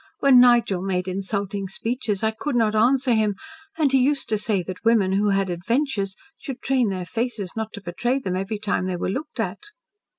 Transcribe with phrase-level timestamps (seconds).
[0.17, 3.35] When Nigel made insulting speeches I could not answer him,
[3.77, 7.71] and he used to say that women who had adventures should train their faces not
[7.73, 9.59] to betray them every time they were looked at.